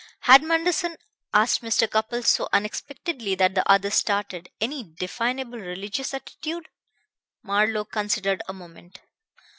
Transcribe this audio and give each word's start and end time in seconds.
"Had 0.21 0.41
Manderson," 0.41 0.97
asked 1.31 1.61
Mr. 1.61 1.87
Cupples, 1.87 2.27
so 2.27 2.49
unexpectedly 2.51 3.35
that 3.35 3.53
the 3.53 3.61
other 3.71 3.91
started, 3.91 4.49
"any 4.59 4.83
definable 4.83 5.59
religious 5.59 6.11
attitude?" 6.15 6.69
Marlowe 7.43 7.85
considered 7.85 8.41
a 8.47 8.53
moment. 8.53 9.01